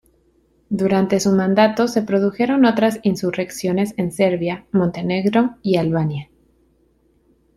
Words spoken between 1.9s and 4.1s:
produjeron otras insurrecciones